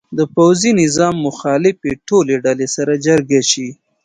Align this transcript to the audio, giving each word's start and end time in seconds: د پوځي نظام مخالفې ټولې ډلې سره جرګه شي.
د 0.17 0.19
پوځي 0.35 0.71
نظام 0.81 1.15
مخالفې 1.27 1.91
ټولې 2.07 2.35
ډلې 2.45 2.67
سره 2.75 2.93
جرګه 3.05 3.41
شي. 3.51 3.69